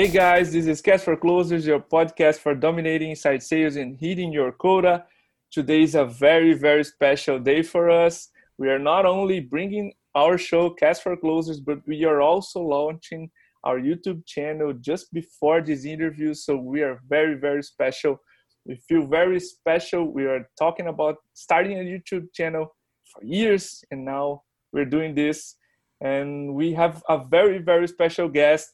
[0.00, 4.32] Hey guys, this is Cash for Closers, your podcast for dominating inside sales and hitting
[4.32, 5.04] your quota.
[5.52, 8.30] Today is a very, very special day for us.
[8.56, 13.30] We are not only bringing our show Cash for Closers, but we are also launching
[13.62, 16.32] our YouTube channel just before this interview.
[16.32, 18.22] So we are very, very special.
[18.64, 20.10] We feel very special.
[20.10, 22.74] We are talking about starting a YouTube channel
[23.12, 25.56] for years, and now we're doing this.
[26.00, 28.72] And we have a very, very special guest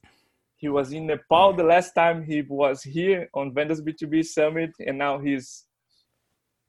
[0.57, 4.71] he was in São Paulo the last time he was here on Vendas B2B Summit,
[4.87, 5.65] and now he's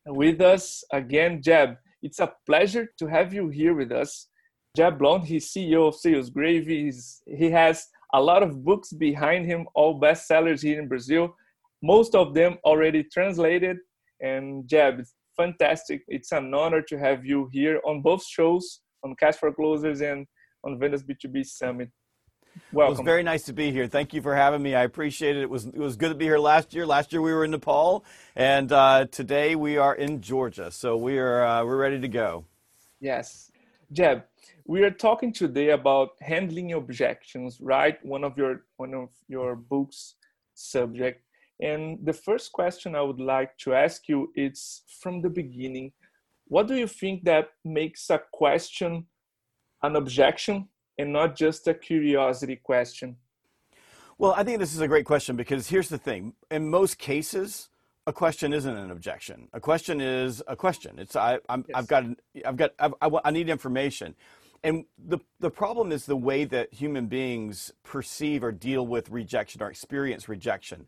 [0.06, 1.42] with us again.
[1.42, 4.28] Jeb, it's a pleasure to have you here with us.
[4.76, 6.84] Jeb Blount, he's CEO of Sales Gravy.
[6.86, 11.36] He's, he has a lot of books behind him, all bestsellers here in Brazil,
[11.82, 13.78] most of them already translated.
[14.22, 16.04] And Jeb, it's fantastic.
[16.08, 20.26] It's an honor to have you here on both shows, on Cash for Closers and
[20.64, 21.90] on Vendas B2B Summit.
[22.72, 22.92] Welcome.
[22.92, 23.88] Well, it's very nice to be here.
[23.88, 24.76] Thank you for having me.
[24.76, 25.44] I appreciate it.
[25.44, 26.86] It was it was good to be here last year.
[26.86, 28.04] Last year we were in São Paulo,
[28.36, 30.72] and uh, today we are in Georgia.
[30.72, 32.46] So we are uh, we're ready to go.
[33.00, 33.52] Yes,
[33.92, 34.24] Jeb,
[34.66, 37.60] we are talking today about handling objections.
[37.62, 40.16] Right, one of your one of your books
[40.54, 41.24] subject.
[41.60, 45.92] And the first question I would like to ask you is from the beginning.
[46.48, 49.08] What do you think that makes a question
[49.84, 50.68] an objection
[50.98, 53.16] and not just a curiosity question?
[54.18, 56.34] Well, I think this is a great question because here's the thing.
[56.50, 57.70] In most cases,
[58.08, 59.48] a question isn't an objection.
[59.54, 60.98] A question is a question.
[60.98, 62.06] It's I, i have got
[62.46, 64.16] I've got I've, I, I need information,
[64.64, 69.62] and the the problem is the way that human beings perceive or deal with rejection
[69.62, 70.88] or experience rejection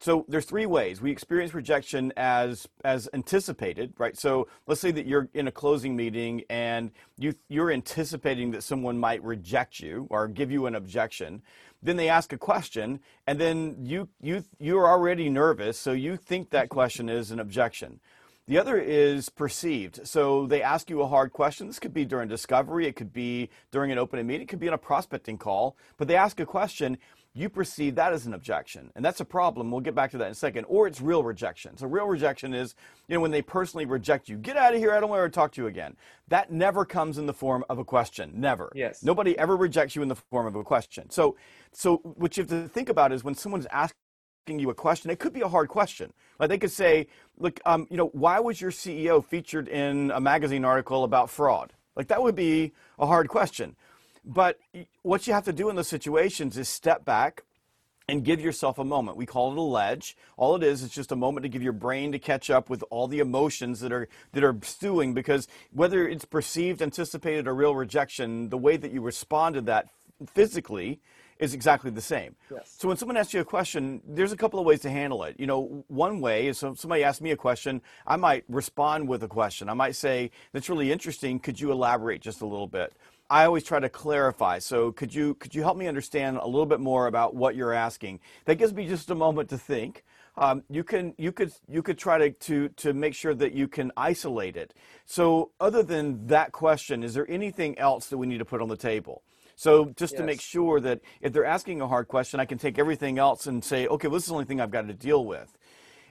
[0.00, 1.00] so there's three ways.
[1.00, 4.16] We experience rejection as as anticipated right?
[4.16, 8.98] So let's say that you're in a closing meeting and you you're anticipating that someone
[8.98, 11.42] might reject you or give you an objection.
[11.82, 16.50] Then they ask a question and then you you you're already nervous so you think
[16.50, 18.00] that question is an objection.
[18.48, 20.06] The other is perceived.
[20.08, 21.66] So they ask you a hard question.
[21.66, 24.68] This could be during discovery, it could be during an opening meeting, it could be
[24.68, 26.96] on a prospecting call, but they ask a question
[27.34, 28.90] you perceive that as an objection.
[28.96, 29.70] And that's a problem.
[29.70, 30.64] We'll get back to that in a second.
[30.64, 31.76] Or it's real rejection.
[31.76, 32.74] So real rejection is,
[33.06, 35.34] you know, when they personally reject you, get out of here, I don't want to
[35.34, 35.96] talk to you again.
[36.28, 38.32] That never comes in the form of a question.
[38.34, 38.72] Never.
[38.74, 39.02] Yes.
[39.02, 41.10] Nobody ever rejects you in the form of a question.
[41.10, 41.36] So
[41.72, 43.94] so what you have to think about is when someone's asking
[44.48, 46.12] you a question, it could be a hard question.
[46.38, 50.20] Like they could say, look, um, you know, why was your CEO featured in a
[50.20, 51.72] magazine article about fraud?
[51.96, 53.76] Like that would be a hard question.
[54.28, 54.58] But
[55.02, 57.44] what you have to do in those situations is step back
[58.08, 59.16] and give yourself a moment.
[59.16, 60.16] We call it a ledge.
[60.36, 62.84] All it is is just a moment to give your brain to catch up with
[62.90, 67.74] all the emotions that are that are stewing because whether it's perceived, anticipated or real
[67.74, 69.88] rejection, the way that you respond to that
[70.26, 71.00] physically
[71.38, 72.34] is exactly the same.
[72.50, 72.74] Yes.
[72.78, 75.38] So when someone asks you a question, there's a couple of ways to handle it.
[75.38, 79.22] You know, one way is so somebody asks me a question, I might respond with
[79.22, 79.68] a question.
[79.68, 81.38] I might say, "That's really interesting.
[81.38, 82.92] Could you elaborate just a little bit?"
[83.30, 84.58] I always try to clarify.
[84.58, 87.74] So could you could you help me understand a little bit more about what you're
[87.74, 88.20] asking?
[88.46, 90.04] That gives me just a moment to think.
[90.36, 93.68] Um, you can you could you could try to, to to make sure that you
[93.68, 94.72] can isolate it.
[95.04, 98.68] So other than that question, is there anything else that we need to put on
[98.68, 99.22] the table?
[99.56, 100.20] So just yes.
[100.20, 103.48] to make sure that if they're asking a hard question, I can take everything else
[103.48, 105.58] and say, okay, well, this is the only thing I've got to deal with.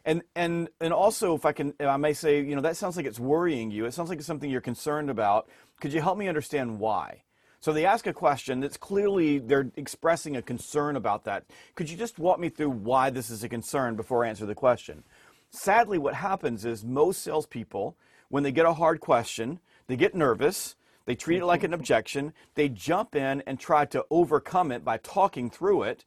[0.03, 2.97] And and and also, if I can, if I may say, you know, that sounds
[2.97, 3.85] like it's worrying you.
[3.85, 5.49] It sounds like it's something you're concerned about.
[5.79, 7.23] Could you help me understand why?
[7.59, 11.45] So they ask a question that's clearly they're expressing a concern about that.
[11.75, 14.55] Could you just walk me through why this is a concern before I answer the
[14.55, 15.03] question?
[15.49, 17.95] Sadly, what happens is most salespeople,
[18.29, 22.33] when they get a hard question, they get nervous, they treat it like an objection,
[22.55, 26.03] they jump in and try to overcome it by talking through it,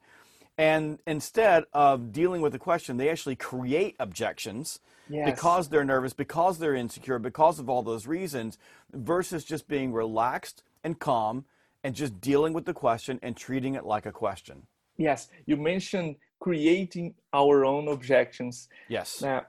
[0.57, 4.79] and instead of dealing with the question, they actually create objections
[5.11, 5.29] yes.
[5.29, 8.57] because they're nervous, because they're insecure, because of all those reasons,
[8.93, 11.45] versus just being relaxed and calm
[11.83, 14.67] and just dealing with the question and treating it like a question.
[14.97, 18.67] Yes, you mentioned creating our own objections.
[18.89, 19.21] Yes.
[19.21, 19.45] Now,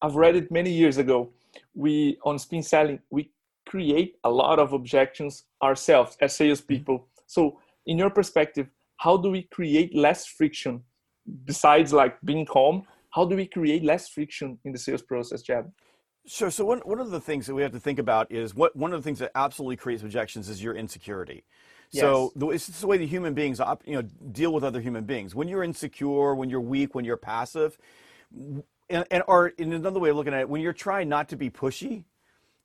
[0.00, 1.30] I've read it many years ago.
[1.74, 3.30] We on spin selling, we
[3.66, 6.98] create a lot of objections ourselves as salespeople.
[6.98, 7.22] Mm-hmm.
[7.26, 8.68] So, in your perspective,
[8.98, 10.82] how do we create less friction
[11.44, 15.70] besides like being calm how do we create less friction in the sales process jeb
[16.24, 16.50] Sure.
[16.50, 18.92] So one, one of the things that we have to think about is what one
[18.92, 21.42] of the things that absolutely creates objections is your insecurity.
[21.90, 22.02] Yes.
[22.02, 25.34] So the, it's the way the human beings you know deal with other human beings.
[25.34, 27.76] When you're insecure, when you're weak, when you're passive,
[28.88, 31.36] and, and or in another way of looking at it, when you're trying not to
[31.36, 32.04] be pushy,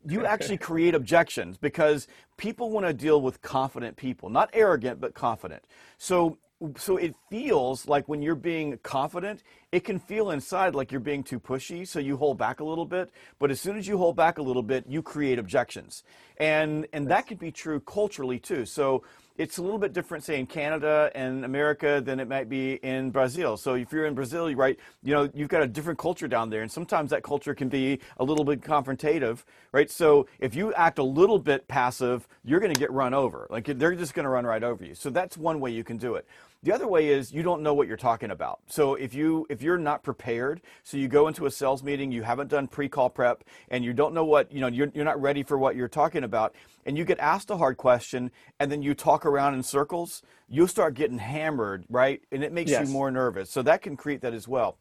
[0.08, 2.08] you actually create objections because
[2.38, 5.64] people want to deal with confident people, not arrogant, but confident.
[5.98, 6.38] So
[6.75, 11.24] so it feels like when you're being confident, it can feel inside like you're being
[11.24, 13.12] too pushy, so you hold back a little bit.
[13.38, 16.04] But as soon as you hold back a little bit, you create objections,
[16.38, 18.65] and and that can be true culturally too.
[18.65, 19.04] So
[19.38, 23.12] it's a little bit different, say in Canada and America than it might be in
[23.12, 23.56] Brazil.
[23.57, 26.62] So if you're in Brazil, right, you know you've got a different culture down there,
[26.62, 29.89] and sometimes that culture can be a little bit confrontative, right?
[29.89, 33.48] So if you act a little bit passive, you're going to get run over.
[33.50, 34.95] Like they're just going to run right over you.
[34.95, 36.25] So that's one way you can do it.
[36.68, 38.60] The other way is you don't know what you're talking about.
[38.68, 42.24] So if you if you're not prepared, so you go into a sales meeting, you
[42.24, 45.44] haven't done pre-call prep, and you don't know what you know, you're, you're not ready
[45.44, 46.54] for what you're talking about,
[46.86, 50.68] and you get asked a hard question, and then you talk around in circles, you'll
[50.68, 52.22] start getting hammered, right?
[52.34, 52.86] And it makes yes.
[52.86, 53.50] you more nervous.
[53.50, 54.78] So that can create that as well.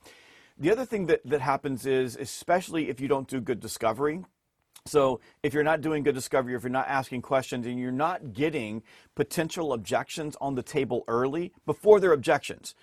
[0.58, 4.24] The other thing that, that happens is, especially if you don't do good discovery,
[4.88, 8.32] so if you're not doing good discovery, if you're not asking questions, and you're not
[8.32, 8.82] getting
[9.14, 12.74] potential objections on the table early before they're objections,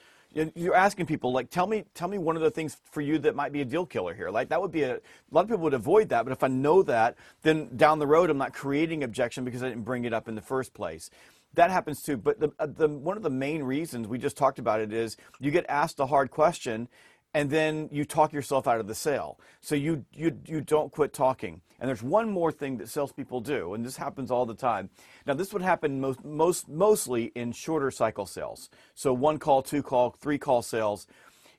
[0.56, 3.36] you're asking people like, tell me, tell me one of the things for you that
[3.36, 4.30] might be a deal killer here.
[4.30, 5.02] Like that would be a, a
[5.32, 8.30] lot of people would avoid that, but if I know that, then down the road
[8.30, 11.10] I'm not creating objection because I didn't bring it up in the first place.
[11.54, 12.18] That happens too.
[12.18, 15.18] But the, uh, the one of the main reasons we just talked about it is
[15.40, 16.88] you get asked a hard question
[17.34, 19.40] and then you talk yourself out of the sale.
[19.62, 21.62] So you, you, you don't quit talking.
[21.80, 24.90] And there's one more thing that salespeople do, and this happens all the time.
[25.26, 28.70] Now, this would happen most, most, mostly in shorter cycle sales.
[28.94, 31.08] So one call, two call, three call sales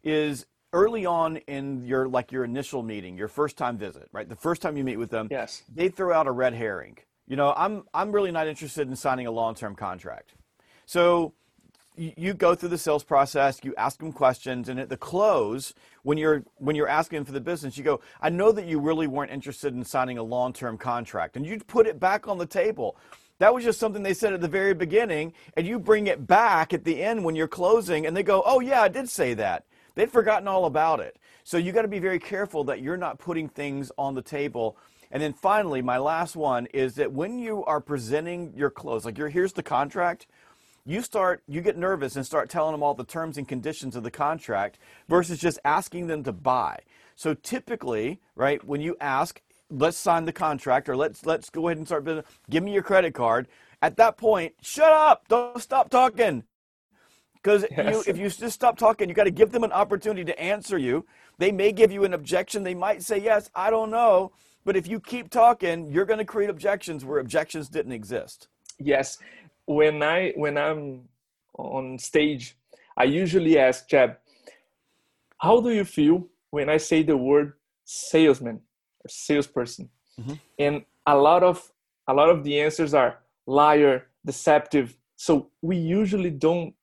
[0.02, 4.28] is early on in your like your initial meeting, your first time visit, right?
[4.28, 5.62] The first time you meet with them, yes.
[5.72, 6.98] they throw out a red herring.
[7.26, 10.34] You know, I'm I'm really not interested in signing a long-term contract.
[10.84, 11.32] So
[11.96, 16.18] you go through the sales process, you ask them questions, and at the close, when
[16.18, 19.30] you're when you're asking for the business, you go, "I know that you really weren't
[19.30, 22.96] interested in signing a long-term contract," and you put it back on the table.
[23.38, 26.72] That was just something they said at the very beginning, and you bring it back
[26.72, 29.64] at the end when you're closing, and they go, "Oh yeah, I did say that."
[29.94, 31.18] They'd forgotten all about it.
[31.44, 34.76] So you got to be very careful that you're not putting things on the table.
[35.10, 39.16] And then finally, my last one is that when you are presenting your close, like
[39.16, 40.26] here's the contract,
[40.86, 44.02] you start you get nervous and start telling them all the terms and conditions of
[44.02, 44.78] the contract
[45.08, 46.78] versus just asking them to buy.
[47.16, 49.40] So typically right when you ask
[49.70, 52.82] let's sign the contract or let's let's go ahead and start business give me your
[52.82, 53.48] credit card.
[53.80, 55.26] At that point shut up!
[55.28, 56.44] Don't stop talking.
[57.34, 58.06] Because yes.
[58.06, 61.06] if you just stop talking you got to give them an opportunity to answer you.
[61.38, 62.62] They may give you an objection.
[62.62, 64.32] They might say yes i don't know.
[64.66, 68.48] But if you keep talking you're going to create objections where objections didn't exist.
[68.78, 69.18] Yes
[69.66, 71.08] when I when I'm
[71.56, 72.56] on stage,
[72.96, 74.16] I usually ask Jeb,
[75.38, 78.60] "How do you feel when I say the word salesman
[79.04, 79.90] or salesperson?"
[80.20, 80.34] Mm-hmm.
[80.58, 81.72] And a lot of
[82.08, 84.96] a lot of the answers are liar, deceptive.
[85.16, 86.74] So we usually don't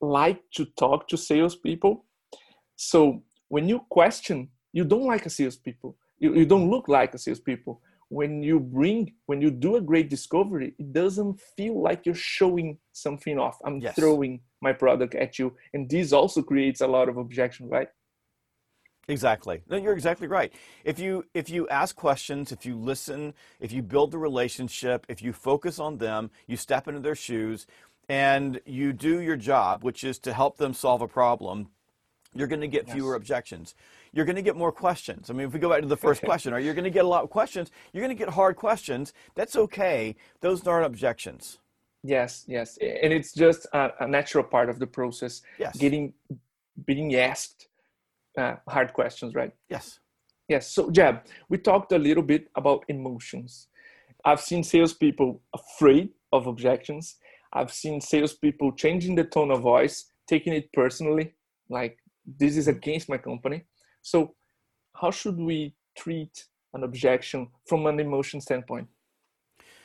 [0.00, 2.04] like to talk to salespeople.
[2.76, 5.96] So when you question, you don't like a salespeople.
[6.18, 10.08] You, you don't look like a salespeople when you bring when you do a great
[10.08, 13.58] discovery it doesn't feel like you're showing something off.
[13.64, 13.96] I'm yes.
[13.96, 15.54] throwing my product at you.
[15.74, 17.88] And this also creates a lot of objection right?
[19.08, 19.62] Exactly.
[19.68, 20.52] No you're exactly right.
[20.84, 25.22] If you if you ask questions if you listen if you build the relationship if
[25.22, 27.66] you focus on them you step into their shoes
[28.08, 31.70] and you do your job which is to help them solve a problem
[32.34, 32.94] you're going to get yes.
[32.94, 33.74] fewer objections
[34.16, 35.28] you're going to get more questions.
[35.28, 37.04] I mean, if we go back to the first question, are you're going to get
[37.04, 37.70] a lot of questions?
[37.92, 39.12] You're going to get hard questions.
[39.34, 40.16] That's okay.
[40.40, 41.58] Those aren't objections.
[42.02, 45.42] Yes, yes, and it's just a, a natural part of the process.
[45.58, 46.14] Yes, getting
[46.86, 47.68] being asked
[48.38, 49.52] uh, hard questions, right?
[49.68, 49.98] Yes,
[50.48, 50.70] yes.
[50.70, 53.66] So, Jeb, we talked a little bit about emotions.
[54.24, 57.16] I've seen salespeople afraid of objections.
[57.52, 61.34] I've seen salespeople changing the tone of voice, taking it personally,
[61.68, 61.98] like
[62.38, 63.64] this is against my company.
[64.06, 64.36] So,
[64.94, 68.86] how should we treat an objection from an emotion standpoint?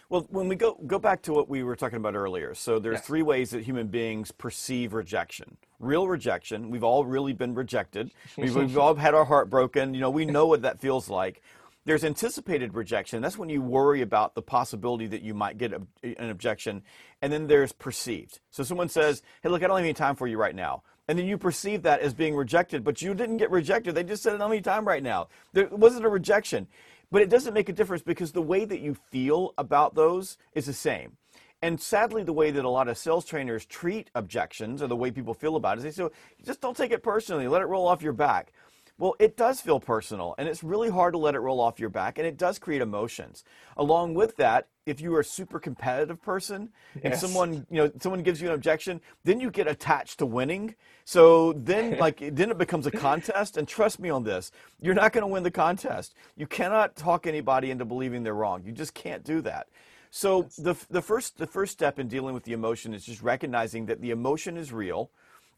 [0.10, 2.98] Well, when we go go back to what we were talking about earlier, so there's
[2.98, 3.08] yes.
[3.08, 5.58] three ways that human beings perceive rejection.
[5.80, 6.70] Real rejection.
[6.70, 8.12] We've all really been rejected.
[8.38, 9.96] We've, we've all had our heart broken.
[9.96, 11.42] You know, we know what that feels like.
[11.86, 13.24] There's anticipated rejection.
[13.24, 16.84] That's when you worry about the possibility that you might get a, an objection.
[17.24, 18.40] And then there's perceived.
[18.52, 21.20] So someone says, "Hey, look, I don't have any time for you right now." And
[21.20, 23.96] then you perceive that as being rejected, but you didn't get rejected.
[23.96, 25.28] They just said it me time right now.
[25.52, 26.68] There wasn't a rejection.
[27.12, 30.68] But it doesn't make a difference because the way that you feel about those is
[30.68, 31.18] the same.
[31.62, 35.12] And sadly, the way that a lot of sales trainers treat objections or the way
[35.12, 36.10] people feel about it is they say,
[36.46, 38.54] just don't take it personally, let it roll off your back.
[39.02, 41.90] Well, it does feel personal, and it's really hard to let it roll off your
[41.90, 43.44] back, and it does create emotions.
[43.76, 47.16] Along with that, if you are a super competitive person, yes.
[47.16, 50.76] if someone you know someone gives you an objection, then you get attached to winning.
[51.04, 53.58] So then, like, then it becomes a contest.
[53.58, 56.14] And trust me on this, you're not going to win the contest.
[56.38, 58.62] You cannot talk anybody into believing they're wrong.
[58.64, 59.66] You just can't do that.
[60.12, 63.88] So the the first the first step in dealing with the emotion is just recognizing
[63.88, 65.10] that the emotion is real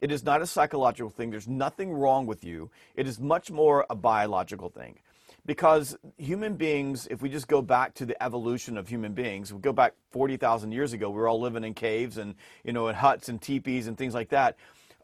[0.03, 1.31] it is not a psychological thing.
[1.31, 2.69] There's nothing wrong with you.
[2.93, 4.99] It is much more a biological thing.
[5.45, 9.61] Because human beings, if we just go back to the evolution of human beings, we
[9.61, 12.95] go back 40,000 years ago, we were all living in caves and, you know, in
[12.95, 14.57] huts and teepees and things like that.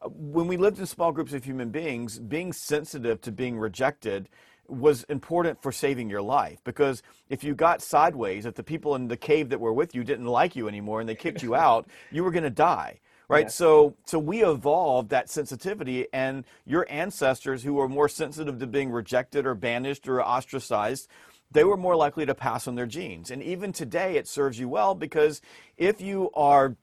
[0.03, 4.27] When we lived in small groups of human beings, being sensitive to being rejected
[4.67, 9.07] was important for saving your life because if you got sideways, if the people in
[9.07, 11.87] the cave that were with you didn't like you anymore and they kicked you out,
[12.11, 13.45] you were going to die right?
[13.45, 13.55] Yes.
[13.55, 18.91] So so we evolved that sensitivity, and your ancestors who were more sensitive to being
[18.91, 21.07] rejected or banished or ostracized.
[21.51, 23.31] They were more likely to pass on their genes.
[23.31, 25.41] And even today, it serves you well because
[25.77, 26.75] if you are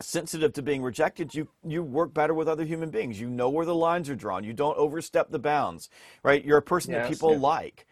[0.00, 3.20] sensitive to being rejected, you you work better with other human beings.
[3.20, 4.44] You know where the lines are drawn.
[4.44, 5.90] You don't overstep the bounds,
[6.22, 6.44] right?
[6.44, 7.86] You're a person yes, that people like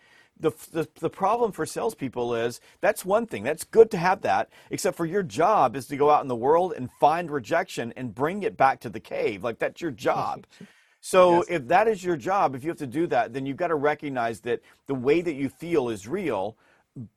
[0.44, 3.42] the, the, the problem for salespeople is that's one thing.
[3.42, 6.36] That's good to have that, except for your job is to go out in the
[6.36, 9.42] world and find rejection and bring it back to the cave.
[9.42, 10.46] Like that's your job.
[11.06, 11.44] So yes.
[11.50, 13.74] if that is your job, if you have to do that, then you've got to
[13.74, 16.56] recognize that the way that you feel is real,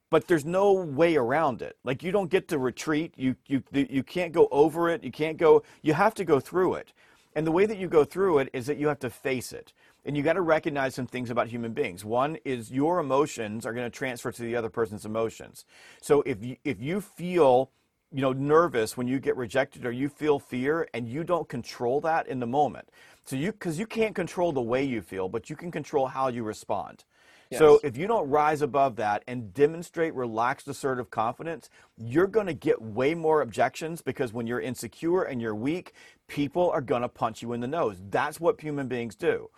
[0.09, 1.77] but there's no way around it.
[1.85, 3.13] Like you don't get to retreat.
[3.15, 5.05] You you you can't go over it.
[5.05, 5.63] You can't go.
[5.83, 6.91] You have to go through it.
[7.33, 9.71] And the way that you go through it is that you have to face it
[10.07, 12.05] and you got to recognize some things about human beings.
[12.05, 15.65] One is your emotions are going to transfer to the other person's emotions.
[16.01, 17.69] So if you, if you feel
[18.13, 21.99] you know nervous when you get rejected or you feel fear and you don't control
[21.99, 22.87] that in the moment
[23.25, 26.29] so you because you can't control the way you feel but you can control how
[26.29, 27.03] you respond
[27.49, 27.59] yes.
[27.59, 32.53] so if you don't rise above that and demonstrate relaxed assertive confidence you're going to
[32.53, 35.91] get way more objections because when you're insecure and you're weak
[36.27, 39.49] people are going to punch you in the nose that's what human beings do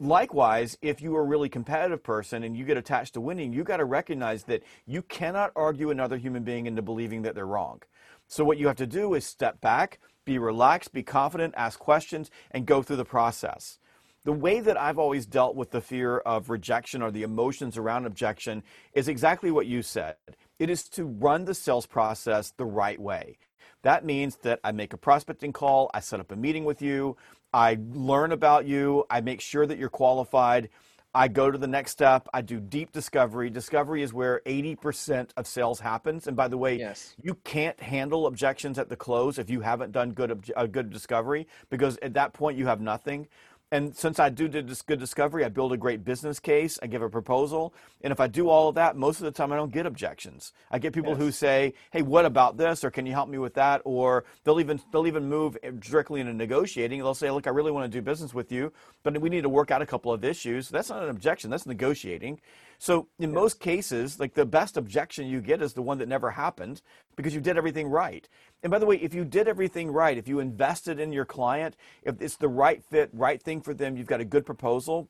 [0.00, 3.62] Likewise, if you are a really competitive person and you get attached to winning, you
[3.62, 7.80] got to recognize that you cannot argue another human being into believing that they're wrong.
[8.26, 12.30] So what you have to do is step back, be relaxed, be confident, ask questions,
[12.50, 13.78] and go through the process.
[14.24, 18.06] The way that I've always dealt with the fear of rejection or the emotions around
[18.06, 18.62] objection
[18.94, 20.16] is exactly what you said.
[20.58, 23.36] It is to run the sales process the right way.
[23.82, 27.18] That means that I make a prospecting call, I set up a meeting with you,
[27.54, 30.70] I learn about you, I make sure that you're qualified.
[31.14, 32.28] I go to the next step.
[32.34, 33.48] I do deep discovery.
[33.48, 36.26] Discovery is where 80% of sales happens.
[36.26, 37.14] And by the way, yes.
[37.22, 41.46] you can't handle objections at the close if you haven't done good a good discovery
[41.70, 43.28] because at that point you have nothing.
[43.74, 46.78] And since I do this good discovery, I build a great business case.
[46.80, 47.74] I give a proposal.
[48.02, 50.52] And if I do all of that, most of the time I don't get objections.
[50.70, 51.18] I get people yes.
[51.18, 54.60] who say, "Hey, what about this?" or "Can you help me with that?" or they'll
[54.60, 57.00] even they'll even move eh, directly into negotiating.
[57.00, 59.48] They'll say, "Look, I really want to do business with you, but we need to
[59.48, 61.50] work out a couple of issues." That's not an objection.
[61.50, 62.40] That's negotiating.
[62.84, 66.32] So in most cases, like the best objection you get is the one that never
[66.32, 66.82] happened
[67.16, 68.28] because you did everything right.
[68.62, 71.78] And by the way, if you did everything right, if you invested in your client,
[72.02, 75.08] if it's the right fit, right thing for them, you've got a good proposal,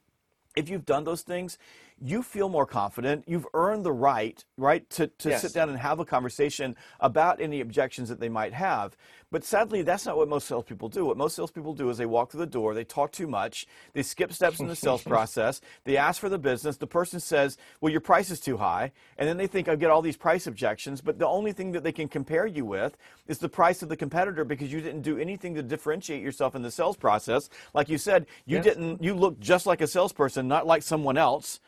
[0.54, 1.58] if you've done those things,
[2.00, 3.24] you feel more confident.
[3.26, 5.42] You've earned the right, right, to, to yes.
[5.42, 8.96] sit down and have a conversation about any objections that they might have.
[9.30, 11.06] But sadly, that's not what most salespeople do.
[11.06, 14.02] What most salespeople do is they walk through the door, they talk too much, they
[14.02, 17.90] skip steps in the sales process, they ask for the business, the person says, Well,
[17.90, 18.92] your price is too high.
[19.18, 21.82] And then they think, I get all these price objections, but the only thing that
[21.82, 22.96] they can compare you with
[23.26, 26.62] is the price of the competitor because you didn't do anything to differentiate yourself in
[26.62, 27.48] the sales process.
[27.72, 28.64] Like you said, you yes.
[28.64, 31.58] didn't, you looked just like a salesperson, not like someone else.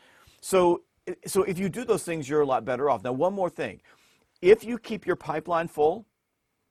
[0.41, 0.83] So,
[1.25, 3.03] so if you do those things, you're a lot better off.
[3.03, 3.81] Now, one more thing.
[4.41, 6.05] If you keep your pipeline full,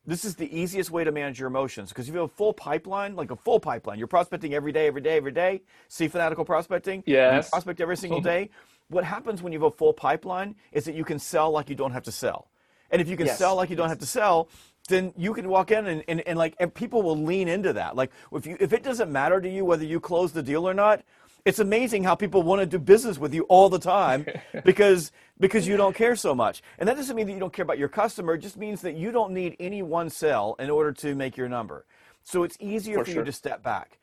[0.07, 2.53] this is the easiest way to manage your emotions because if you have a full
[2.53, 5.63] pipeline, like a full pipeline, you're prospecting every day, every day, every day.
[5.89, 7.03] See fanatical prospecting.
[7.07, 7.47] Yes.
[7.47, 8.51] You prospect every single day.
[8.89, 11.75] what happens when you have a full pipeline is that you can sell like you
[11.75, 12.51] don't have to sell.
[12.93, 13.37] And if you can yes.
[13.37, 14.49] sell like you don't have to sell,
[14.89, 17.97] then you can walk in and, and, and like and people will lean into that.
[17.97, 20.75] Like if you if it doesn't matter to you whether you close the deal or
[20.75, 21.03] not,
[21.47, 24.27] it's amazing how people want to do business with you all the time
[24.65, 26.61] because because you don't care so much.
[26.79, 28.35] And that doesn't mean that you don't care about your customer.
[28.35, 31.49] It just means that you don't need any one sale in order to make your
[31.49, 31.87] number.
[32.25, 33.21] So it's easier for, for sure.
[33.21, 33.99] you to step back.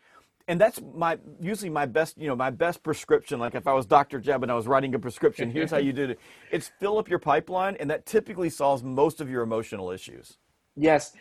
[0.48, 3.40] And that's my usually my best, you know, my best prescription.
[3.40, 4.22] Like if I was Dr.
[4.22, 6.20] Jeb and I was writing a prescription, here's how you did it.
[6.50, 10.38] It's fill up your pipeline, and that typically solves most of your emotional issues.
[10.76, 11.14] Yes,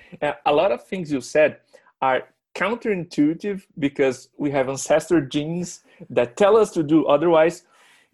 [0.46, 1.58] a lot of things you said
[2.00, 7.64] are counterintuitive because we have ancestor genes that tell us to do otherwise.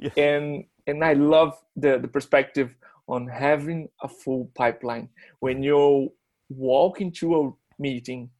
[0.00, 0.11] Yeah.
[0.16, 2.73] and and i love the the perspective
[3.09, 5.09] on having a full pipeline.
[5.40, 6.12] When you
[6.49, 7.50] walk into a
[7.83, 8.30] meeting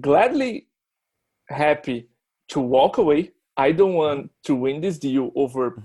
[0.00, 0.66] gladly
[1.48, 2.08] happy
[2.48, 3.32] to walk away.
[3.56, 5.82] I don't want to win this deal over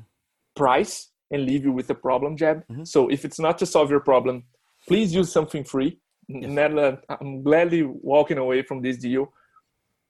[0.55, 2.83] price and leave you with a problem Jeb mm-hmm.
[2.83, 4.43] so if it's not to solve your problem
[4.87, 5.99] please use something free
[6.29, 6.97] yes.
[7.09, 9.33] i'm gladly walking away from this deal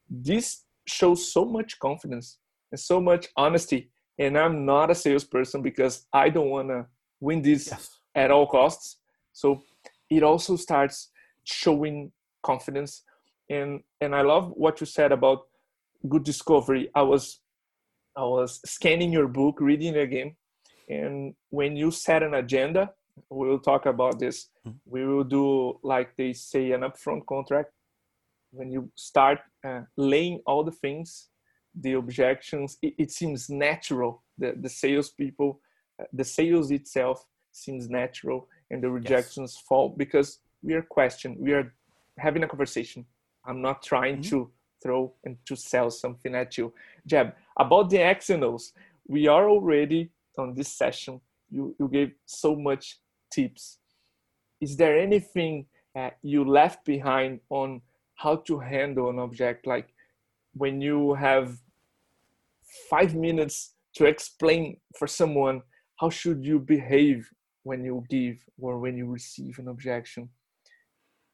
[0.09, 2.39] this shows so much confidence
[2.71, 6.85] and so much honesty and i'm not a salesperson because i don't want to
[7.21, 7.99] win this yes.
[8.15, 8.97] at all costs
[9.33, 9.61] so
[10.09, 11.11] it also starts
[11.45, 12.11] showing
[12.43, 13.03] confidence
[13.49, 15.47] and and i love what you said about
[16.07, 17.39] good discovery i was
[18.17, 20.35] i was scanning your book reading it again
[20.89, 22.89] and when you set an agenda
[23.29, 24.77] we'll talk about this mm-hmm.
[24.85, 27.71] we will do like they say an upfront contract
[28.51, 31.29] when you start uh, laying all the things
[31.81, 35.59] the objections it, it seems natural the the salespeople
[36.01, 39.63] uh, the sales itself seems natural and the rejections yes.
[39.67, 41.73] fall because we are questioned we are
[42.17, 43.05] having a conversation
[43.45, 44.29] i'm not trying mm-hmm.
[44.29, 46.73] to throw and to sell something at you
[47.05, 48.73] jeb about the x and o's
[49.07, 52.99] we are already on this session you you gave so much
[53.31, 53.77] tips.
[54.61, 57.81] Is there anything uh, you left behind on
[58.15, 59.65] how to handle an object?
[59.65, 59.93] Like
[60.53, 61.57] when you have
[62.89, 65.61] five minutes to explain for someone
[65.99, 67.29] how should you behave
[67.63, 70.29] when you give or when you receive an objection?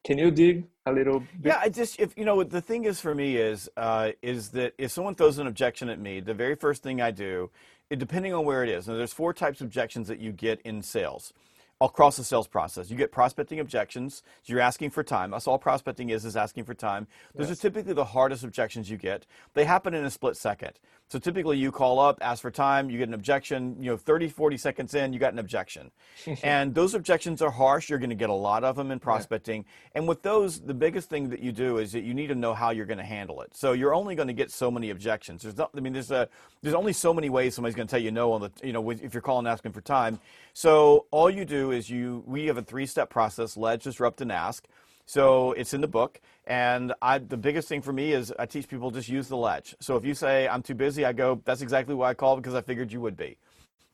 [0.03, 1.27] Can you dig a little bit?
[1.43, 4.73] Yeah, I just if you know the thing is for me is uh, is that
[4.77, 7.49] if someone throws an objection at me, the very first thing I do,
[7.89, 10.81] depending on where it is, and there's four types of objections that you get in
[10.81, 11.33] sales
[11.82, 12.89] across the sales process.
[12.89, 14.24] You get prospecting objections.
[14.44, 15.32] So you're asking for time.
[15.32, 17.08] That's all prospecting is, is asking for time.
[17.36, 17.58] Those yes.
[17.58, 19.25] are typically the hardest objections you get.
[19.53, 20.79] They happen in a split second.
[21.08, 24.28] So typically you call up, ask for time, you get an objection, you know, 30,
[24.28, 25.91] 40 seconds in, you got an objection.
[26.43, 27.89] and those objections are harsh.
[27.89, 29.62] You're going to get a lot of them in prospecting.
[29.63, 29.99] Yeah.
[29.99, 32.56] And with those, the biggest thing that you do is that you need to know
[32.56, 33.56] how you're going to handle it.
[33.56, 35.43] So you're only going to get so many objections.
[35.43, 36.28] There's not, I mean, there's a,
[36.63, 38.89] there's only so many ways somebody's going to tell you no on the, you know,
[38.89, 40.19] if you're calling asking for time.
[40.54, 44.65] So all you do is you, we have a three-step process, ledge, disrupt, and ask.
[45.05, 46.19] So it's in the book.
[46.47, 49.75] And I, the biggest thing for me is I teach people just use the ledge.
[49.79, 52.55] So if you say, I'm too busy, I go, that's exactly why I called because
[52.55, 53.38] I figured you would be.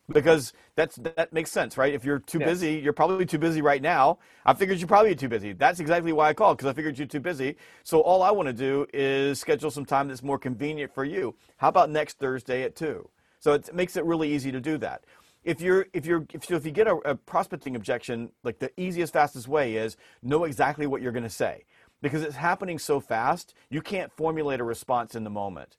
[0.10, 1.94] Because that's, that makes sense, right?
[1.94, 2.50] If you're too yes.
[2.50, 4.18] busy, you're probably too busy right now.
[4.46, 5.54] I figured you're probably too busy.
[5.54, 7.56] That's exactly why I called because I figured you're too busy.
[7.84, 11.36] So all I want to do is schedule some time that's more convenient for you.
[11.58, 13.08] How about next Thursday at 2?
[13.40, 15.04] So it makes it really easy to do that
[15.44, 19.14] if you're if you're if, if you get a, a, prospecting objection, like the easiest,
[19.14, 21.64] fastest way is know exactly what you're going to say,
[22.02, 25.78] because it's happening so fast, you can't formulate a response in the moment.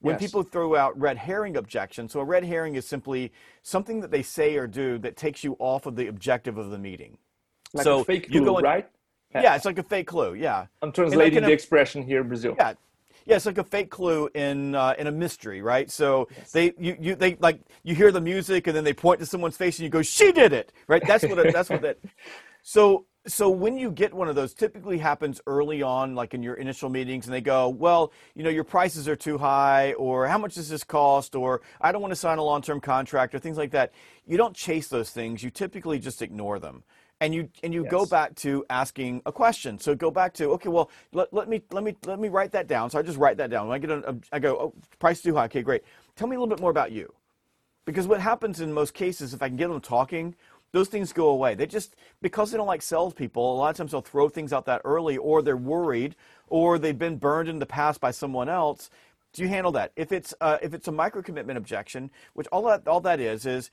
[0.00, 0.22] When yes.
[0.22, 4.22] people throw out red herring objections, so a red herring is simply something that they
[4.22, 7.16] say or do that takes you off of the objective of the meeting.
[7.72, 8.88] Like so fake clue, you go in, right?
[9.32, 10.34] Yeah, it's like a fake clue.
[10.34, 10.66] Yeah.
[10.82, 12.54] I'm translating the expression here, in Brazil.
[12.56, 12.74] Yeah,
[13.24, 15.90] yeah, it's like a fake clue in uh, in a mystery, right?
[15.90, 16.52] So yes.
[16.52, 19.56] they you, you they like you hear the music and then they point to someone's
[19.56, 21.02] face and you go, "She did it!" Right?
[21.06, 21.98] That's what that's what that.
[22.66, 26.54] So so when you get one of those, typically happens early on, like in your
[26.54, 30.38] initial meetings, and they go, "Well, you know, your prices are too high," or "How
[30.38, 33.58] much does this cost?" or "I don't want to sign a long-term contract," or things
[33.58, 33.92] like that.
[34.26, 35.42] You don't chase those things.
[35.42, 36.84] You typically just ignore them
[37.20, 37.90] and you and you yes.
[37.90, 39.78] go back to asking a question.
[39.78, 42.66] So go back to okay, well let, let me let me let me write that
[42.66, 42.90] down.
[42.90, 43.68] So I just write that down.
[43.68, 45.44] When I get a, I go, oh, price too high.
[45.44, 45.82] Okay, great.
[46.16, 47.12] Tell me a little bit more about you,
[47.84, 50.34] because what happens in most cases, if I can get them talking,
[50.72, 51.54] those things go away.
[51.54, 53.54] They just because they don't like salespeople.
[53.54, 56.16] A lot of times they'll throw things out that early, or they're worried,
[56.48, 58.90] or they've been burned in the past by someone else.
[59.32, 59.92] Do you handle that?
[59.96, 63.46] If it's uh, if it's a micro commitment objection, which all that all that is
[63.46, 63.70] is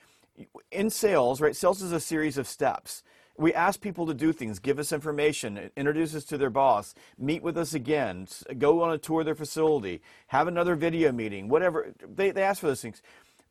[0.70, 1.54] in sales, right?
[1.54, 3.02] Sales is a series of steps
[3.36, 7.42] we ask people to do things, give us information, introduce us to their boss, meet
[7.42, 8.26] with us again,
[8.58, 11.92] go on a tour of their facility, have another video meeting, whatever.
[12.06, 13.02] They, they ask for those things.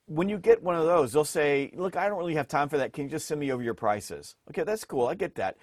[0.05, 2.77] When you get one of those, they'll say, Look, I don't really have time for
[2.77, 2.93] that.
[2.93, 4.35] Can you just send me over your prices?
[4.49, 5.07] Okay, that's cool.
[5.07, 5.57] I get that.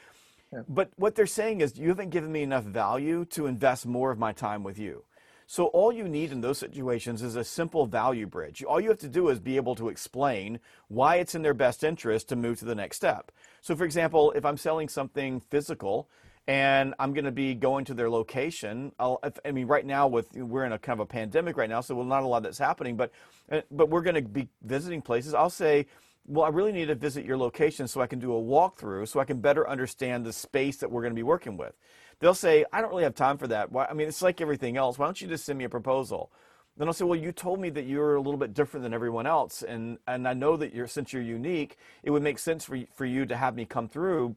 [0.52, 0.62] Yeah.
[0.68, 4.18] But what they're saying is, You haven't given me enough value to invest more of
[4.18, 5.04] my time with you.
[5.50, 8.62] So all you need in those situations is a simple value bridge.
[8.62, 11.82] All you have to do is be able to explain why it's in their best
[11.82, 13.32] interest to move to the next step.
[13.60, 16.08] So for example, if I'm selling something physical
[16.46, 18.92] and I'm going to be going to their location.
[18.98, 21.82] I'll, i mean, right now with we're in a kind of a pandemic right now,
[21.82, 22.96] so well, not a lot that's happening.
[22.96, 23.12] But
[23.52, 25.34] uh, but we're going to be visiting places.
[25.34, 25.86] I'll say,
[26.24, 29.20] well, I really need to visit your location so I can do a walkthrough, so
[29.20, 31.74] I can better understand the space that we're going to be working with
[32.20, 33.70] they'll say, I don't really have time for that.
[33.70, 34.98] Why, I mean, it's like everything else.
[34.98, 36.32] Why don't you just send me a proposal?
[36.78, 39.26] Then I'll say, well, you told me that you're a little bit different than everyone
[39.26, 42.78] else, and and I know that you're since you're unique, it would make sense for
[42.94, 44.36] for you to have me come through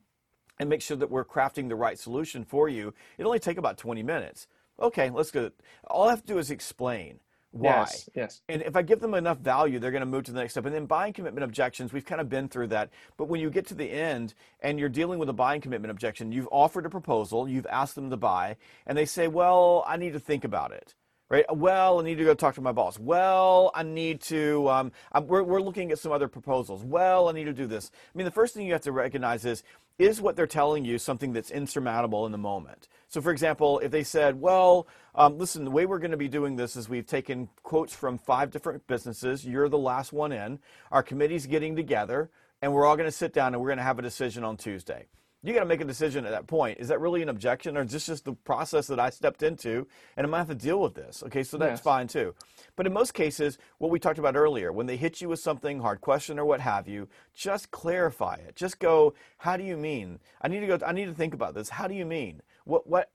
[0.60, 2.94] and make sure that we're crafting the right solution for you.
[3.18, 4.48] It only take about 20 minutes.
[4.80, 5.52] Okay, let's go.
[5.88, 7.20] All I have to do is explain
[7.52, 7.80] why.
[7.80, 8.42] Yes, yes.
[8.48, 10.66] And if I give them enough value, they're going to move to the next step.
[10.66, 12.90] And then buying commitment objections, we've kind of been through that.
[13.18, 16.32] But when you get to the end and you're dealing with a buying commitment objection,
[16.32, 20.14] you've offered a proposal, you've asked them to buy, and they say, well, I need
[20.14, 20.94] to think about it
[21.32, 21.46] right?
[21.56, 23.00] Well, I need to go talk to my boss.
[23.00, 24.92] Well, I need to, um,
[25.24, 26.84] we're, we're looking at some other proposals.
[26.84, 27.90] Well, I need to do this.
[28.14, 29.64] I mean, the first thing you have to recognize is,
[29.98, 32.90] is what they're telling you something that's insurmountable in the moment?
[33.08, 36.28] So, for example, if they said, well, um, listen, the way we're going to be
[36.28, 39.46] doing this is we've taken quotes from five different businesses.
[39.46, 40.60] You're the last one in.
[40.92, 42.30] Our committee's getting together,
[42.62, 44.58] and we're all going to sit down and we're going to have a decision on
[44.58, 45.06] Tuesday
[45.44, 46.80] you got to make a decision at that point.
[46.80, 49.88] Is that really an objection, or is this just the process that I stepped into,
[50.16, 51.24] and I'm gonna have to deal with this?
[51.26, 51.82] Okay, so that's yes.
[51.82, 52.36] fine too.
[52.76, 55.80] But in most cases, what we talked about earlier, when they hit you with something
[55.80, 58.56] hard question or what have you, just clarify it.
[58.56, 60.20] Just go, how do you mean?
[60.42, 60.80] I need to go.
[60.86, 61.70] I need to think about this.
[61.70, 62.42] How do you mean?
[62.66, 62.88] What?
[62.88, 63.10] What?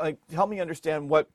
[0.00, 1.28] Like, help me understand what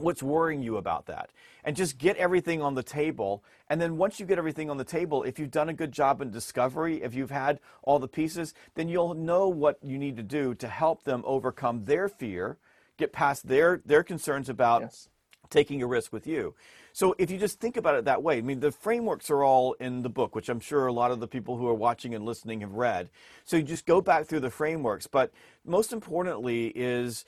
[0.00, 1.30] what's worrying you about that.
[1.64, 3.42] And just get everything on the table.
[3.68, 6.20] And then once you get everything on the table if you've done a good job
[6.20, 10.22] in discovery if you've had all the pieces then you'll know what you need to
[10.22, 12.58] do to help them overcome their fear
[12.98, 15.08] get past their their concerns about yes.
[15.48, 16.54] taking a risk with you.
[16.92, 19.74] So if you just think about it that way i mean the frameworks are all
[19.74, 22.24] in the book which i'm sure a lot of the people who are watching and
[22.24, 23.08] listening have read.
[23.44, 25.06] So you just go back through the frameworks.
[25.06, 25.32] But
[25.64, 27.24] most importantly is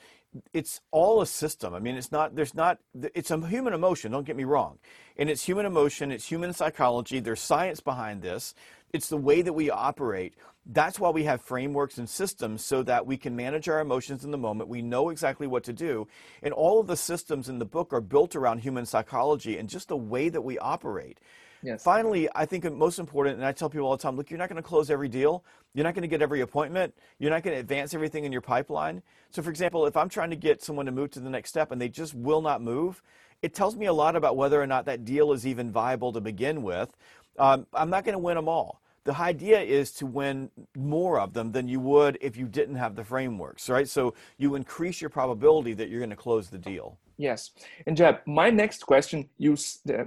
[0.53, 1.73] it's all a system.
[1.73, 2.79] I mean, it's not, there's not,
[3.13, 4.79] it's a human emotion, don't get me wrong.
[5.17, 8.55] And it's human emotion, it's human psychology, there's science behind this,
[8.93, 10.35] it's the way that we operate.
[10.65, 14.31] That's why we have frameworks and systems so that we can manage our emotions in
[14.31, 14.69] the moment.
[14.69, 16.07] We know exactly what to do.
[16.43, 19.87] And all of the systems in the book are built around human psychology and just
[19.87, 21.19] the way that we operate.
[21.63, 21.83] Yes.
[21.83, 24.49] Finally, I think most important, and I tell people all the time, look, you're not
[24.49, 25.43] going to close every deal.
[25.73, 26.93] You're not going to get every appointment.
[27.19, 29.01] You're not going to advance everything in your pipeline.
[29.29, 31.71] So, for example, if I'm trying to get someone to move to the next step
[31.71, 33.01] and they just will not move,
[33.41, 36.21] it tells me a lot about whether or not that deal is even viable to
[36.21, 36.95] begin with.
[37.39, 38.81] Um, I'm not going to win them all.
[39.03, 42.95] The idea is to win more of them than you would if you didn't have
[42.95, 43.87] the frameworks, right?
[43.87, 46.99] So you increase your probability that you're going to close the deal.
[47.21, 47.51] Yes,
[47.85, 49.55] and Jeb, my next question, you,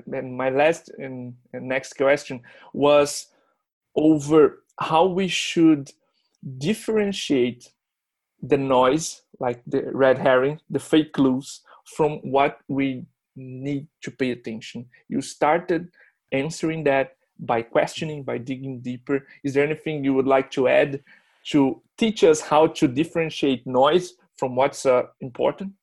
[0.05, 3.29] my last and, and next question was
[3.95, 5.93] over how we should
[6.59, 7.71] differentiate
[8.43, 14.33] the noise, like the red herring, the fake clues, from what we need to pay
[14.33, 14.87] attention.
[15.09, 15.91] You started
[16.33, 19.25] answering that by questioning, by digging deeper.
[19.45, 21.01] Is there anything you would like to add
[21.51, 25.75] to teach us how to differentiate noise from what's uh, important?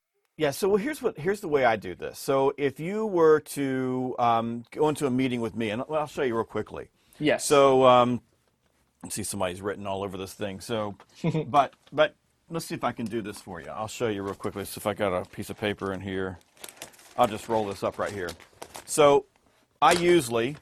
[0.41, 0.49] Yeah.
[0.49, 2.17] So well, here's what here's the way I do this.
[2.17, 6.23] So if you were to um, go into a meeting with me, and I'll show
[6.23, 6.87] you real quickly.
[7.19, 7.45] Yes.
[7.45, 8.21] So um,
[9.03, 10.59] let's see, somebody's written all over this thing.
[10.59, 10.95] So,
[11.45, 12.15] but but
[12.49, 13.67] let's see if I can do this for you.
[13.67, 14.65] I'll show you real quickly.
[14.65, 16.39] So if I got a piece of paper in here,
[17.19, 18.31] I'll just roll this up right here.
[18.85, 19.27] So
[19.79, 20.57] I usually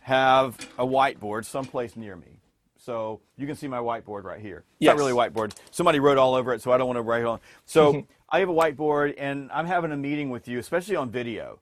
[0.00, 2.40] have a whiteboard someplace near me.
[2.78, 4.58] So you can see my whiteboard right here.
[4.58, 4.96] It's yes.
[4.96, 5.54] not really a whiteboard.
[5.70, 7.40] Somebody wrote all over it, so I don't want to write on.
[7.66, 11.60] So I have a whiteboard, and I'm having a meeting with you, especially on video.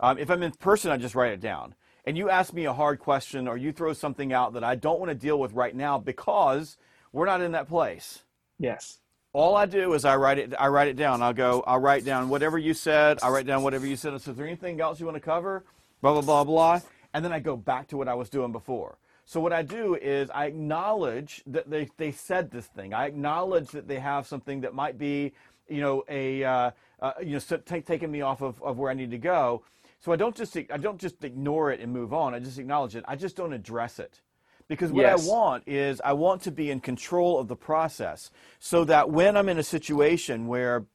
[0.00, 1.74] Um, if I'm in person, I just write it down.
[2.06, 4.98] And you ask me a hard question, or you throw something out that I don't
[4.98, 6.78] want to deal with right now because
[7.12, 8.22] we're not in that place.
[8.58, 9.00] Yes.
[9.34, 10.54] All I do is I write it.
[10.58, 11.20] I write it down.
[11.20, 11.62] I'll go.
[11.66, 13.18] I'll write down whatever you said.
[13.22, 14.18] I'll write down whatever you said.
[14.22, 15.64] So, is there anything else you want to cover?
[16.00, 16.80] Blah blah blah blah.
[17.12, 18.96] And then I go back to what I was doing before.
[19.28, 22.94] So what I do is I acknowledge that they, they said this thing.
[22.94, 25.32] I acknowledge that they have something that might be
[25.68, 28.90] you know, a uh, uh, you know, so t- taking me off of, of where
[28.90, 29.62] I need to go.
[30.00, 32.34] So I don't just I don't just ignore it and move on.
[32.34, 33.04] I just acknowledge it.
[33.08, 34.20] I just don't address it.
[34.68, 35.26] Because what yes.
[35.26, 39.36] I want is I want to be in control of the process so that when
[39.36, 40.86] I'm in a situation where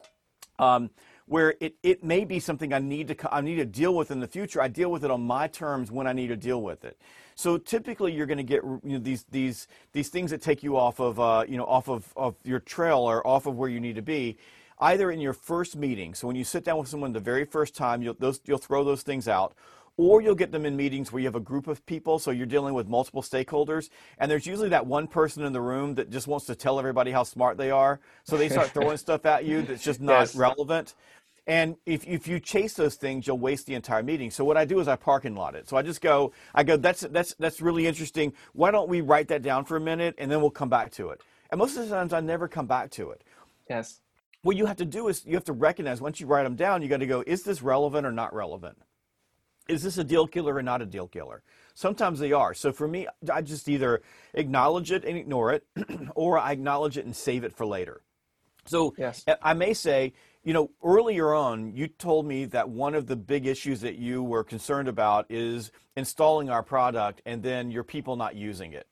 [0.60, 0.90] um,
[1.26, 4.20] where it, it may be something I need to I need to deal with in
[4.20, 6.84] the future, I deal with it on my terms when I need to deal with
[6.84, 6.98] it.
[7.36, 10.78] So typically, you're going to get you know, these these these things that take you
[10.78, 13.80] off of uh, you know off of, of your trail or off of where you
[13.80, 14.38] need to be
[14.82, 17.76] either in your first meeting, so when you sit down with someone the very first
[17.76, 19.54] time, you'll, those, you'll throw those things out,
[19.96, 22.48] or you'll get them in meetings where you have a group of people, so you're
[22.48, 26.28] dealing with multiple stakeholders, and there's usually that one person in the room that just
[26.28, 29.62] wants to tell everybody how smart they are, so they start throwing stuff at you
[29.62, 30.36] that's just not yes.
[30.36, 30.96] relevant.
[31.48, 34.30] And if, if you chase those things, you'll waste the entire meeting.
[34.30, 35.68] So what I do is I parking lot it.
[35.68, 38.34] So I just go, I go, that's, that's, that's really interesting.
[38.54, 41.10] Why don't we write that down for a minute and then we'll come back to
[41.10, 41.22] it?
[41.50, 43.24] And most of the times I never come back to it.
[43.68, 44.02] Yes
[44.44, 46.82] what you have to do is you have to recognize once you write them down,
[46.82, 48.78] you got to go, is this relevant or not relevant?
[49.68, 51.44] Is this a deal killer or not a deal killer?
[51.76, 52.54] Sometimes they are.
[52.54, 54.02] So for me, I just either
[54.34, 55.66] acknowledge it and ignore it,
[56.16, 58.02] or I acknowledge it and save it for later.
[58.66, 59.24] So yes.
[59.28, 63.16] Eh, I may say, you know, earlier on, you told me that one of the
[63.16, 68.16] big issues that you were concerned about is installing our product and then your people
[68.16, 68.88] not using it.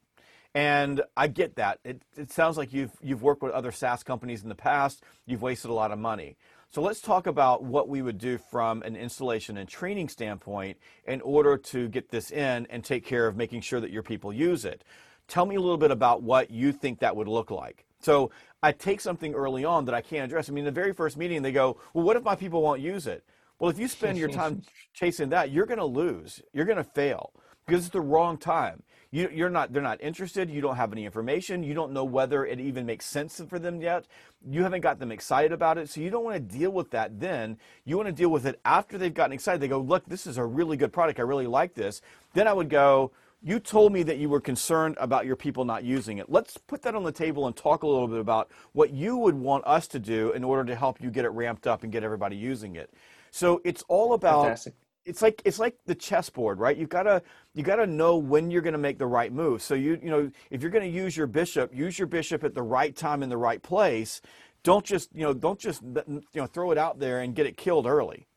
[0.59, 1.79] And I get that.
[1.85, 5.01] It, it sounds like you've, you've worked with other SaaS companies in the past.
[5.25, 6.35] You've wasted a lot of money.
[6.69, 11.21] So let's talk about what we would do from an installation and training standpoint in
[11.21, 14.65] order to get this in and take care of making sure that your people use
[14.65, 14.83] it.
[15.29, 17.85] Tell me a little bit about what you think that would look like.
[18.01, 18.29] So
[18.61, 20.49] I take something early on that I can't address.
[20.49, 23.07] I mean, the very first meeting, they go, Well, what if my people won't use
[23.07, 23.23] it?
[23.59, 26.41] Well, if you spend your time chasing that, you're going to lose.
[26.51, 27.31] You're going to fail
[27.65, 28.83] because it's the wrong time.
[29.11, 29.73] You, are not.
[29.73, 30.51] They're not interested.
[30.51, 31.63] You don't have any information.
[31.63, 34.05] You don't know whether it even makes sense for them yet.
[34.47, 37.19] You haven't got them excited about it, so you don't want to deal with that.
[37.19, 39.61] Then you want to deal with it after they've gotten excited.
[39.61, 41.19] They go, "Look, this is a really good product.
[41.19, 42.01] I really like this."
[42.33, 43.11] Then I would go.
[43.41, 46.29] You told me that you were concerned about your people not using it.
[46.29, 49.35] Let's put that on the table and talk a little bit about what you would
[49.35, 52.03] want us to do in order to help you get it ramped up and get
[52.03, 52.93] everybody using it.
[53.31, 54.73] So it's all about Fantastic
[55.05, 56.77] it's like it's like the chessboard, right?
[56.77, 57.21] You gotta
[57.53, 59.61] you gotta know when you're gonna make the right move.
[59.61, 62.61] So you you know if you're gonna use your bishop, use your bishop at the
[62.61, 64.21] right time in the right place.
[64.63, 67.57] Don't just you know don't just you know throw it out there and get it
[67.57, 68.27] killed early.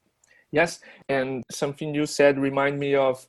[0.51, 3.27] Yes, and something you said remind me of.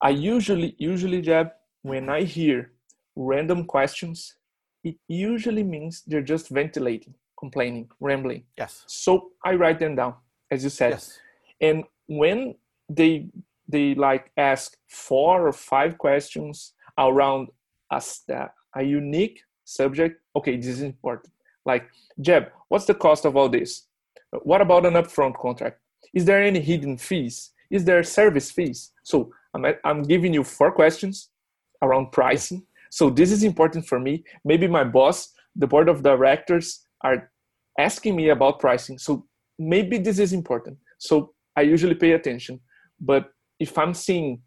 [0.00, 1.52] I usually usually Jeb
[1.82, 2.72] when I hear
[3.16, 4.36] random questions,
[4.84, 8.44] it usually means they're just ventilating, complaining, rambling.
[8.56, 8.84] Yes.
[8.86, 10.14] So I write them down,
[10.50, 10.90] as you said.
[10.90, 11.18] Yes.
[11.60, 12.54] And when
[12.88, 13.26] they
[13.68, 17.48] they like ask four or five questions around
[17.90, 18.02] a,
[18.76, 21.32] a unique subject okay this is important.
[21.64, 21.88] Like
[22.20, 23.86] jeb what's the cost of all this?
[24.42, 25.78] What about an upfront contract?
[26.14, 27.50] Is there any hidden fees?
[27.70, 28.92] Is there service fees?
[29.02, 31.30] So i'm, I'm giving you four questions
[31.82, 32.64] around pricing.
[32.90, 34.24] So this is important for me.
[34.44, 37.30] Maybe my boss the board of directors are
[37.78, 38.98] asking me about pricing.
[38.98, 39.26] So
[39.58, 40.78] maybe this is important.
[40.98, 42.60] So I usually pay attention.
[43.00, 44.42] But if I'm seeing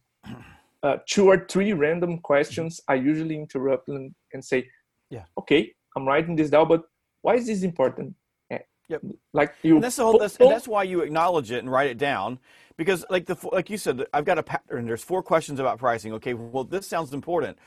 [0.84, 4.68] uh, two or three random questions, I usually interrupt and, and say,
[5.10, 6.84] "Yeah, okay, I'm writing this down, but
[7.22, 8.16] why is this important?"
[8.52, 9.02] Eh, yep.
[9.34, 9.76] Like you.
[9.76, 12.40] And that's, the whole, that's, and that's why you acknowledge it and write it down
[12.78, 14.86] because, like the like you said, I've got a pattern.
[14.86, 16.14] There's four questions about pricing.
[16.14, 17.58] Okay, well, this sounds important,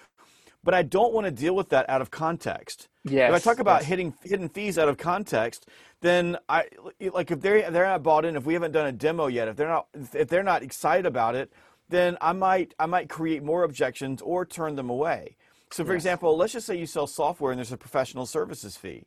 [0.65, 2.89] but I don't want to deal with that out of context.
[3.05, 3.31] Yes.
[3.31, 3.89] If I talk about yes.
[3.89, 5.67] hitting hidden fees out of context,
[6.01, 6.67] then I
[7.01, 9.57] like if they're they're not bought in, if we haven't done a demo yet, if
[9.57, 11.53] they're not if they're not excited about it,
[11.89, 15.37] then I might I might create more objections or turn them away.
[15.71, 16.03] So for yes.
[16.03, 19.05] example, let's just say you sell software and there's a professional services fee.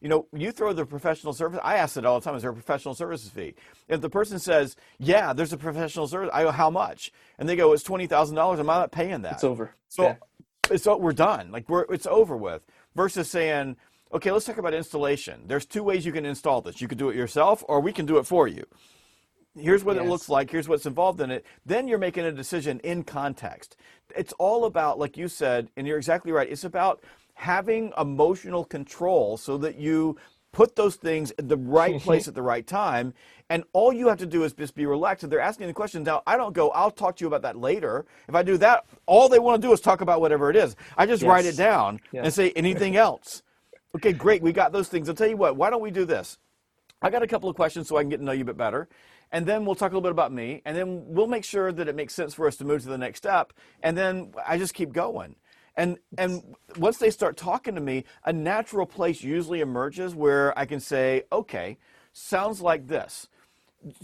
[0.00, 1.60] You know, you throw the professional service.
[1.62, 3.54] I ask it all the time: Is there a professional services fee?
[3.86, 7.54] If the person says, "Yeah, there's a professional service," I go, "How much?" And they
[7.54, 9.34] go, "It's twenty thousand dollars." I'm not paying that.
[9.34, 9.74] It's over.
[9.88, 10.16] So, yeah.
[10.70, 11.50] It's we're done.
[11.50, 12.62] Like we're it's over with.
[12.96, 13.76] Versus saying,
[14.12, 15.42] Okay, let's talk about installation.
[15.46, 16.80] There's two ways you can install this.
[16.80, 18.64] You can do it yourself, or we can do it for you.
[19.56, 20.04] Here's what yes.
[20.04, 20.50] it looks like.
[20.50, 21.44] Here's what's involved in it.
[21.64, 23.76] Then you're making a decision in context.
[24.16, 26.50] It's all about, like you said, and you're exactly right.
[26.50, 27.04] It's about
[27.34, 30.16] having emotional control so that you
[30.52, 32.04] put those things in the right mm-hmm.
[32.04, 33.14] place at the right time.
[33.48, 35.24] And all you have to do is just be relaxed.
[35.24, 37.56] If they're asking the questions now, I don't go, I'll talk to you about that
[37.56, 38.06] later.
[38.28, 40.76] If I do that, all they want to do is talk about whatever it is.
[40.96, 41.28] I just yes.
[41.28, 42.24] write it down yes.
[42.24, 43.42] and say anything else.
[43.96, 44.42] Okay, great.
[44.42, 45.08] We got those things.
[45.08, 46.38] I'll tell you what, why don't we do this?
[47.02, 48.56] I got a couple of questions so I can get to know you a bit
[48.56, 48.88] better.
[49.32, 50.62] And then we'll talk a little bit about me.
[50.64, 52.98] And then we'll make sure that it makes sense for us to move to the
[52.98, 53.52] next step.
[53.82, 55.36] And then I just keep going.
[55.80, 56.42] And, and
[56.76, 61.22] once they start talking to me, a natural place usually emerges where I can say,
[61.32, 61.78] okay,
[62.12, 63.28] sounds like this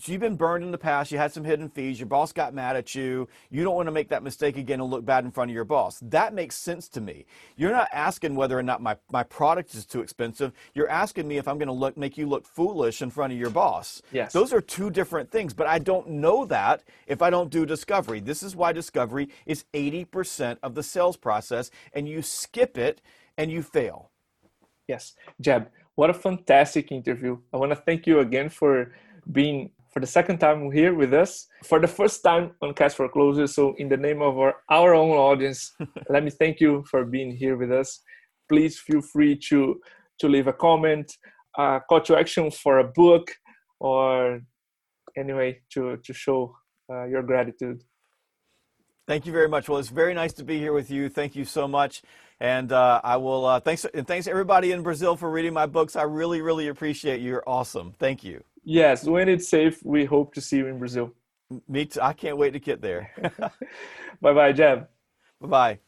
[0.05, 1.13] you've been burned in the past.
[1.13, 1.99] You had some hidden fees.
[1.99, 3.29] Your boss got mad at you.
[3.51, 5.65] You don't want to make that mistake again and look bad in front of your
[5.65, 5.99] boss.
[6.03, 7.27] That makes sense to me.
[7.57, 10.53] You're not asking whether or not my, my product is too expensive.
[10.75, 13.39] You're asking me if I'm going to look make you look foolish in front of
[13.39, 14.03] your boss.
[14.13, 14.33] Yes.
[14.33, 18.21] Those are two different things, but I don't know that if I don't do discovery.
[18.21, 23.03] This is why discovery is 80% of the sales process, and you skip it
[23.37, 24.11] and you fail.
[24.89, 25.15] Yes.
[25.41, 27.39] Jeb, what a fantastic interview.
[27.53, 28.93] I want to thank you again for
[29.33, 33.09] being for the second time here with us for the first time on Cash for
[33.09, 33.55] Closers.
[33.55, 35.73] So, in the name of our, our own audience,
[36.11, 38.03] let me thank you for being here with us.
[38.49, 39.81] Please feel free to
[40.19, 41.13] to leave a comment,
[41.57, 43.31] a call to action for a book,
[43.81, 44.43] or
[45.17, 46.55] anyway to to show
[46.93, 47.83] uh, your gratitude.
[49.07, 49.69] Thank you very much.
[49.69, 51.09] Well, it's very nice to be here with you.
[51.09, 52.03] Thank you so much.
[52.41, 55.97] And uh, I will uh, thanks and thanks everybody in Brazil for reading my books.
[55.97, 57.31] I really, really appreciate you.
[57.31, 57.95] You're awesome.
[57.99, 58.43] Thank you.
[58.67, 61.15] Yes, when it's safe, we hope to see you in Brazil.
[61.69, 62.01] Me too.
[62.03, 63.13] I can't wait to get there.
[64.21, 64.89] bye bye, Jeb.
[65.41, 65.81] Bye bye.